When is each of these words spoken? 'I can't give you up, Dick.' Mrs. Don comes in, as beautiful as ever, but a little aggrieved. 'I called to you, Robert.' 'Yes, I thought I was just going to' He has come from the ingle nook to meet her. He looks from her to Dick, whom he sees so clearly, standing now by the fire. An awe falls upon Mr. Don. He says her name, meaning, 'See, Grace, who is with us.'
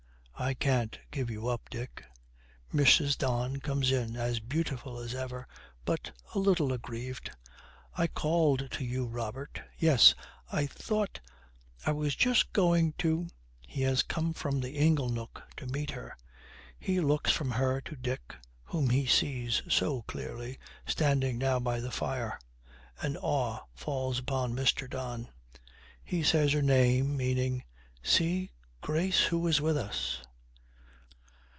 'I 0.43 0.55
can't 0.55 0.97
give 1.11 1.29
you 1.29 1.47
up, 1.49 1.69
Dick.' 1.69 2.03
Mrs. 2.73 3.15
Don 3.15 3.57
comes 3.57 3.91
in, 3.91 4.15
as 4.15 4.39
beautiful 4.39 4.97
as 4.97 5.13
ever, 5.13 5.47
but 5.85 6.11
a 6.33 6.39
little 6.39 6.73
aggrieved. 6.73 7.29
'I 7.95 8.07
called 8.07 8.71
to 8.71 8.83
you, 8.83 9.05
Robert.' 9.05 9.61
'Yes, 9.77 10.15
I 10.51 10.65
thought 10.65 11.19
I 11.85 11.91
was 11.91 12.15
just 12.15 12.51
going 12.53 12.93
to' 12.97 13.27
He 13.67 13.83
has 13.83 14.01
come 14.01 14.33
from 14.33 14.59
the 14.59 14.77
ingle 14.79 15.09
nook 15.09 15.43
to 15.57 15.67
meet 15.67 15.91
her. 15.91 16.17
He 16.79 16.99
looks 16.99 17.31
from 17.31 17.51
her 17.51 17.79
to 17.81 17.95
Dick, 17.95 18.33
whom 18.63 18.89
he 18.89 19.05
sees 19.05 19.61
so 19.69 20.01
clearly, 20.01 20.57
standing 20.87 21.37
now 21.37 21.59
by 21.59 21.79
the 21.79 21.91
fire. 21.91 22.39
An 23.01 23.15
awe 23.17 23.59
falls 23.75 24.17
upon 24.17 24.55
Mr. 24.55 24.89
Don. 24.89 25.29
He 26.03 26.23
says 26.23 26.51
her 26.53 26.63
name, 26.63 27.15
meaning, 27.15 27.63
'See, 28.01 28.49
Grace, 28.81 29.25
who 29.25 29.45
is 29.47 29.61
with 29.61 29.77
us.' 29.77 30.21